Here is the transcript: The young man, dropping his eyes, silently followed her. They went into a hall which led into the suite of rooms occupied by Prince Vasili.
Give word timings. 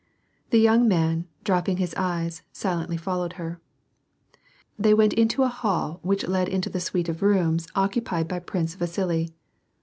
The 0.49 0.57
young 0.57 0.87
man, 0.87 1.27
dropping 1.43 1.77
his 1.77 1.93
eyes, 1.93 2.41
silently 2.51 2.97
followed 2.97 3.33
her. 3.33 3.61
They 4.75 4.95
went 4.95 5.13
into 5.13 5.43
a 5.43 5.47
hall 5.47 5.99
which 6.01 6.27
led 6.27 6.49
into 6.49 6.71
the 6.71 6.79
suite 6.79 7.07
of 7.07 7.21
rooms 7.21 7.67
occupied 7.75 8.27
by 8.27 8.39
Prince 8.39 8.73
Vasili. 8.73 9.31